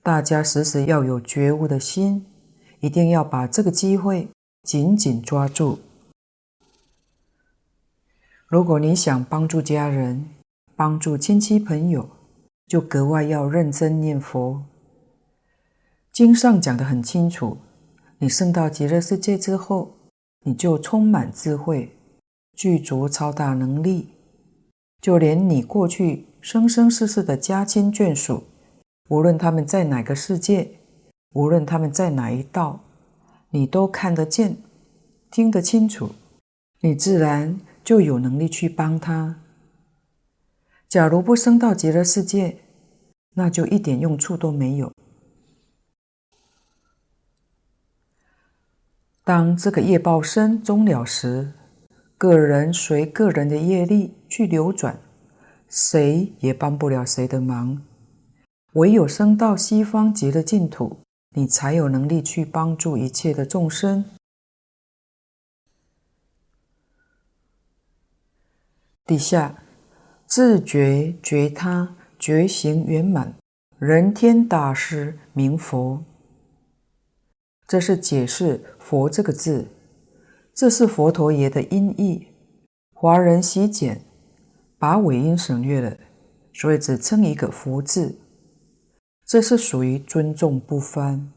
[0.02, 2.26] 大家时时要有觉悟的心，
[2.80, 4.28] 一定要把这个机会
[4.64, 5.78] 紧紧抓住。
[8.48, 10.28] 如果你想帮助家人、
[10.74, 12.10] 帮助亲戚朋友，
[12.66, 14.60] 就格外要认真念佛。
[16.10, 17.58] 经上讲得很清楚，
[18.18, 19.94] 你升到极乐世界之后，
[20.40, 21.96] 你就充满智慧，
[22.56, 24.13] 具足超大能力，
[25.04, 28.44] 就连你过去生生世世的家亲眷属，
[29.10, 30.78] 无论他们在哪个世界，
[31.34, 32.80] 无论他们在哪一道，
[33.50, 34.56] 你都看得见，
[35.30, 36.12] 听得清楚，
[36.80, 39.42] 你自然就有能力去帮他。
[40.88, 42.56] 假如不升到极乐世界，
[43.34, 44.90] 那就一点用处都没有。
[49.22, 51.52] 当这个业报身终了时，
[52.16, 54.98] 个人随个人的业力去流转，
[55.68, 57.80] 谁也帮不了谁的忙。
[58.72, 60.96] 唯有升到西方极乐净土，
[61.36, 64.04] 你才有能力去帮助一切的众生。
[69.06, 69.62] 底下
[70.26, 73.36] 自觉觉他觉行圆满，
[73.78, 76.02] 人天大师名佛。
[77.68, 79.68] 这是解释“佛”这个字，
[80.52, 82.26] 这是佛陀爷的音译。
[82.92, 84.04] 华人习简，
[84.84, 85.96] 把尾音省略了，
[86.52, 88.18] 所以只称一个“佛”字。
[89.24, 91.32] 这是属于尊重不翻。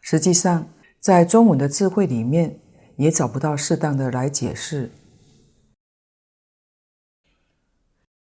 [0.00, 0.68] 实际上，
[0.98, 2.58] 在中文的智慧里面，
[2.96, 4.90] 也找不到适当的来解释。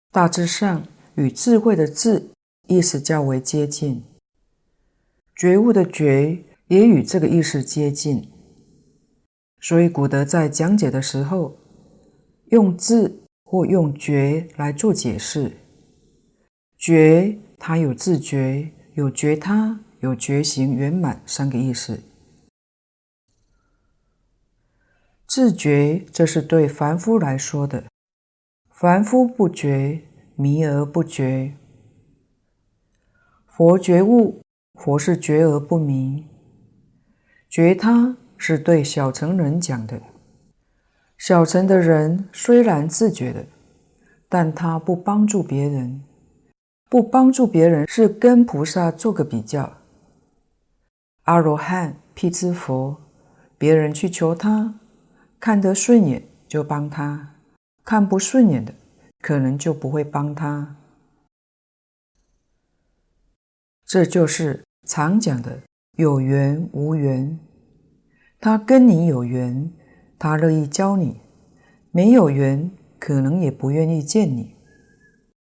[0.10, 0.84] 大致上
[1.14, 2.32] 与智慧的“智”
[2.66, 4.04] 意思较为接近，
[5.36, 8.28] 觉悟的“觉”也与这个意思接近。
[9.60, 11.56] 所以古德在讲解的时候，
[12.47, 13.20] 用“智”
[13.52, 15.58] 或用“觉”来做解释。
[16.78, 22.04] 觉，它有自觉、有觉他、有觉行圆满三个意思。
[25.26, 27.86] 自觉，这是对凡夫来说的。
[28.70, 30.04] 凡夫不觉，
[30.36, 31.56] 迷而不觉。
[33.47, 34.43] 佛觉悟，
[34.76, 36.28] 佛是觉而不迷。
[37.50, 40.00] 觉他是对小乘人讲的。
[41.20, 43.45] 小城的人虽然自觉的，
[44.28, 46.01] 但他不帮助别人。
[46.89, 49.78] 不帮助别人是跟菩萨做个比较。
[51.26, 52.97] 阿罗汉、辟支佛，
[53.59, 54.80] 别人去求他。
[55.39, 57.36] 看得顺眼就帮他，
[57.86, 58.74] 看不顺眼的
[59.22, 60.76] 可能就不会帮他。
[63.86, 65.61] 这就是常讲的
[65.97, 67.39] 有缘无缘。
[68.39, 69.72] 他跟你有缘，
[70.20, 71.22] 他乐意教你；
[71.89, 74.55] 没有缘，可能也不愿意见你。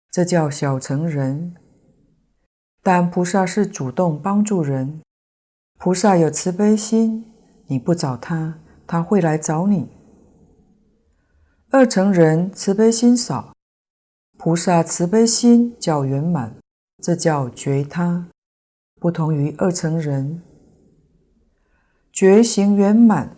[0.10, 1.56] 这叫小成人。
[2.82, 5.02] 但菩萨是主动帮助人，
[5.78, 7.32] 菩萨有慈悲心，
[7.68, 8.60] 你不找他。
[8.86, 9.88] 他会来找你。
[11.72, 13.54] 二成人慈悲心少，
[14.38, 16.56] 菩萨慈悲心较圆满，
[17.02, 18.28] 这叫觉他，
[19.00, 20.42] 不同于二成人。
[22.12, 23.36] 觉行圆满，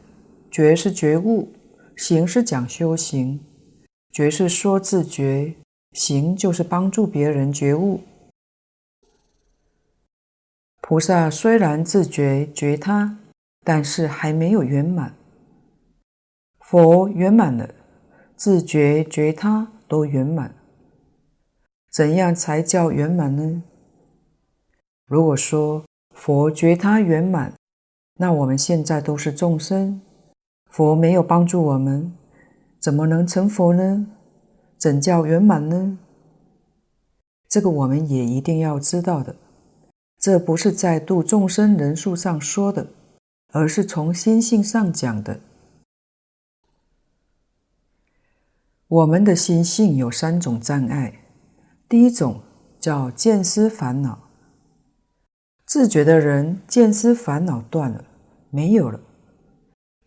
[0.56, 1.52] 觉是觉悟，
[1.98, 3.44] 行是讲修行，
[4.14, 5.54] 觉是说自觉，
[5.92, 8.00] 行就是帮助别人觉悟。
[10.80, 13.18] 菩萨虽然自觉觉他，
[13.66, 15.14] 但是还没有圆满。
[16.62, 17.70] 佛圆满了，
[18.38, 20.56] 自觉觉他都圆满。
[21.92, 23.62] 怎样才叫圆满呢？
[25.06, 27.52] 如果说佛觉他圆满，
[28.16, 30.00] 那我们现在都是众生，
[30.76, 32.14] 佛没有帮助我们，
[32.82, 34.08] 怎么能成佛呢？
[34.78, 35.98] 怎叫圆满呢？
[37.48, 39.38] 这个我们也一定要知道的。
[40.20, 42.88] 这不是在度众生人数上说的，
[43.54, 45.40] 而是从心性上讲的。
[48.90, 51.22] 我们的心性有三种障碍，
[51.88, 52.42] 第一种
[52.82, 54.28] 叫见思烦恼。
[55.66, 58.04] 自觉的人见思烦恼断了，
[58.50, 59.00] 没有了。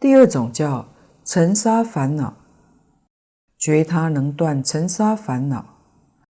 [0.00, 0.88] 第二种叫
[1.24, 2.34] 尘沙烦恼，
[3.58, 5.64] 觉他能断尘沙烦恼，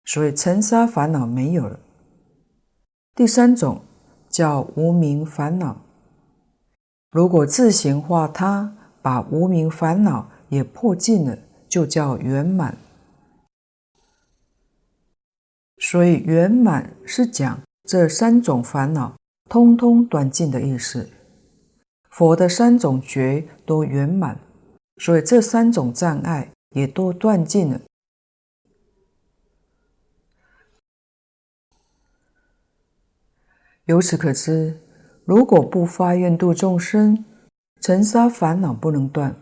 [0.06, 1.80] 所以尘沙烦恼没有了。
[3.16, 3.82] 第三种
[4.30, 5.82] 叫无明烦恼，
[7.12, 11.38] 如果自行化他，把无明烦恼也破尽了。
[11.70, 12.76] 就叫圆满，
[15.78, 19.16] 所以圆满是讲这三种烦恼
[19.48, 21.08] 通通断尽的意思。
[22.20, 24.38] 佛的三种觉都圆满，
[24.98, 27.80] 所以这三种障碍也都断尽了。
[33.86, 34.82] 由此可知，
[35.24, 37.24] 如果不发愿度众生，
[37.80, 39.34] 尘沙烦恼不能断。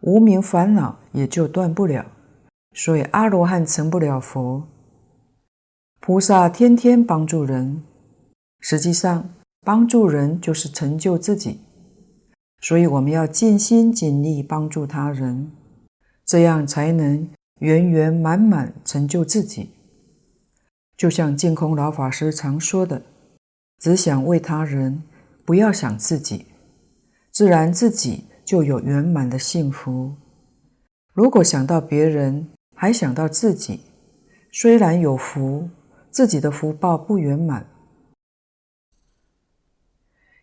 [0.00, 2.06] 无明烦恼也就断不了，
[2.74, 4.66] 所以阿罗汉成不了佛。
[6.00, 7.84] 菩萨天天帮助人，
[8.60, 11.60] 实际上帮助人就是成就自己，
[12.60, 15.50] 所以我们要尽心尽力帮助他人，
[16.24, 17.28] 这样才能
[17.60, 19.70] 圆圆满满成就自己。
[20.96, 23.02] 就像净空老法师常说的
[23.80, 25.02] ：“只想为他人，
[25.44, 26.46] 不要想自己，
[27.30, 30.12] 自然自己。”就有圆满的幸福。
[31.12, 33.78] 如果想到别人，还想到自己，
[34.50, 35.70] 虽然有福，
[36.10, 37.64] 自己的福报不圆满，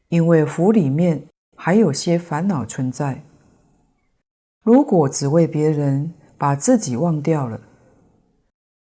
[0.08, 1.28] 因为福里面
[1.58, 3.24] 还有些烦恼存在。
[4.64, 7.60] 如果只为别人，把自己忘掉了，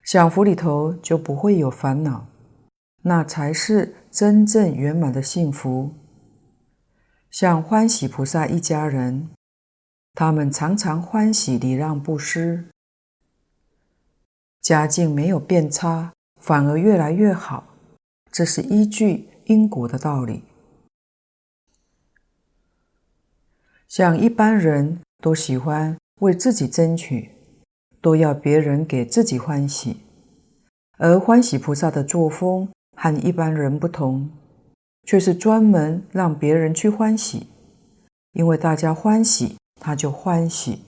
[0.02, 2.26] 享福里头就不会有烦恼，
[3.02, 5.94] 那才是真正圆满的幸福。
[7.30, 9.30] 像欢喜菩萨一家人，
[10.14, 12.66] 他们常常欢喜礼让布施，
[14.60, 17.64] 家境没有变差，反而越来越好。
[18.30, 20.44] 这是依据因果的道理。
[23.88, 27.30] 像一般人都喜欢为自己争取
[28.00, 30.00] 都要别人给自己欢喜。
[30.98, 34.30] 而欢喜菩萨的作风和一般人不同
[35.04, 37.48] 却是专门让别人去欢喜
[38.32, 40.82] 因为大家欢喜他就欢喜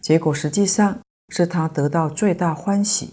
[0.00, 0.98] 结果实际上
[1.30, 3.10] 是他得到最大欢喜。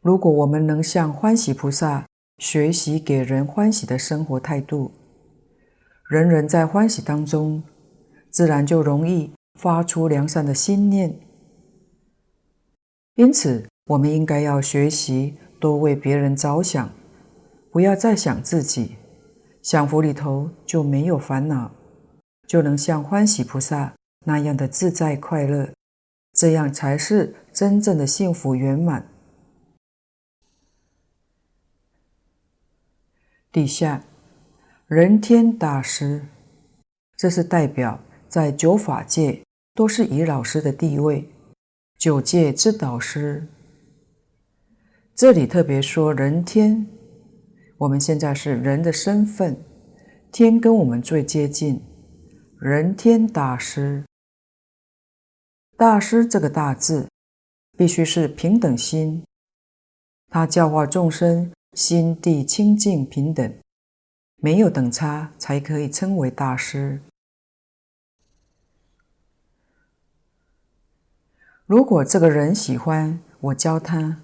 [0.00, 2.06] 如果我们能向欢喜菩萨
[2.38, 4.92] 学习给人欢喜的生活态度
[6.08, 7.62] 人人在欢喜当中，
[8.30, 11.18] 自然就容易发出良善的心念。
[13.14, 16.90] 因此，我们应该要学习多为别人着想，
[17.70, 18.96] 不要再想自己。
[19.62, 21.74] 享福里头就没有烦恼，
[22.46, 23.94] 就能像欢喜菩萨
[24.26, 25.72] 那样的自在快乐，
[26.34, 29.08] 这样才是真正的幸福圆满。
[33.50, 34.04] 底下，
[34.86, 36.22] 人天大师，
[37.16, 39.40] 这是代表在九法界
[39.74, 41.26] 都是以老师的地位，
[41.98, 43.48] 九界之导师。
[45.14, 46.86] 这里特别说人天，
[47.78, 49.56] 我们现在是人的身份，
[50.30, 51.82] 天跟我们最接近，
[52.60, 54.04] 人天大师。
[55.78, 57.08] 大师这个大字，
[57.78, 59.24] 必须是平等心，
[60.28, 61.50] 他教化众生。
[61.72, 63.52] 心地清净平等，
[64.44, 67.00] 没有等差，才可以称为大师。
[71.64, 74.16] 如果这个人喜欢，我教他；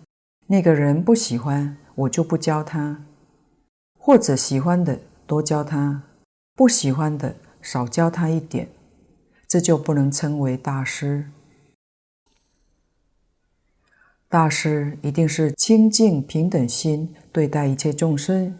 [0.48, 3.06] 那个人不喜欢，我就不教他。
[3.96, 6.02] 或者喜欢的多教他，
[6.54, 8.68] 不喜欢的少教他一点，
[9.48, 11.30] 这就不能称为大师。
[14.28, 18.58] 大师一定是清净平等心对待一切众生，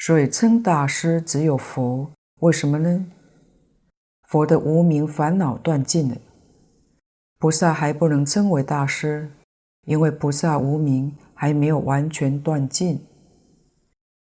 [0.00, 2.10] 所以称大师只有佛。
[2.40, 3.06] 为什么呢？
[4.26, 6.16] 佛的无明烦恼断尽了，
[7.38, 9.30] 菩萨还不能称为大师，
[9.86, 13.04] 因为菩萨无明还没有完全断尽。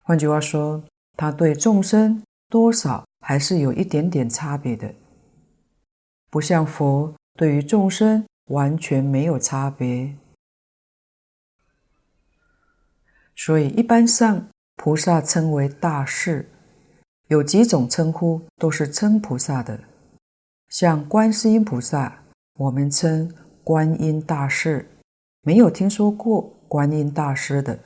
[0.04, 0.84] 换句话说，
[1.16, 4.94] 他对众生多少还是有一点点差别的，
[6.30, 10.18] 不像佛对于众生完全没有差别。
[13.38, 14.50] 所以，一般上，
[14.84, 16.50] 菩萨称为大士，
[17.28, 19.80] 有几种称呼都是称菩萨的。
[20.70, 22.24] 像观世音菩萨，
[22.56, 23.32] 我们称
[23.64, 24.90] 观音大士，
[25.44, 27.78] 没有听说过观音大师的。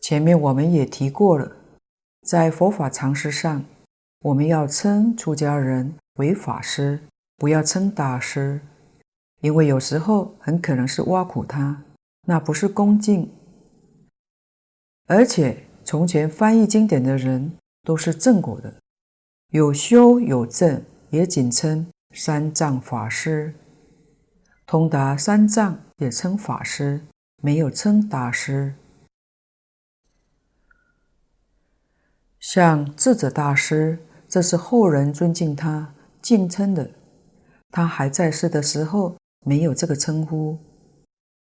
[0.00, 1.52] 前面我们也提过了，
[2.26, 3.62] 在佛法常识上，
[4.20, 6.98] 我们要称出家人为法师，
[7.36, 8.58] 不要称大师，
[9.42, 11.82] 因为有时候很可能是挖苦他。
[12.26, 13.30] 那不是恭敬，
[15.08, 18.74] 而且从前翻译经典的人都是正果的，
[19.52, 23.54] 有修有证，也仅称三藏法师，
[24.66, 27.00] 通达三藏也称法师，
[27.42, 28.74] 没有称大师。
[32.38, 33.98] 像智者大师，
[34.28, 36.90] 这是后人尊敬他敬称的，
[37.70, 40.58] 他还在世的时候没有这个称呼。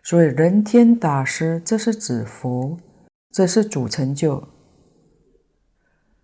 [0.03, 2.77] 所以，人天大师，这是指佛，
[3.33, 4.43] 这是主成就。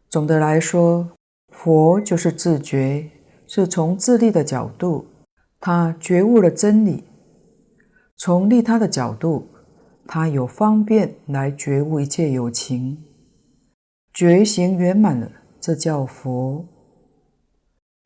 [0.10, 1.10] 总的来说，
[1.52, 3.10] 佛就是自觉，
[3.48, 5.08] 是从自利的角度，
[5.60, 7.04] 他觉悟了真理；
[8.16, 9.48] 从利他的角度，
[10.06, 13.04] 他有方便来觉悟一切有情，
[14.14, 16.64] 觉行圆满了，这叫佛。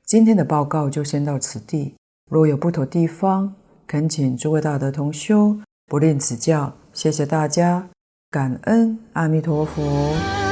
[0.06, 1.96] 今天的报告就先到此地，
[2.30, 3.54] 若有不妥地方，
[3.86, 7.90] 恳请诸位大德同修不吝指教，谢谢大家，
[8.34, 10.43] 感恩阿弥陀佛。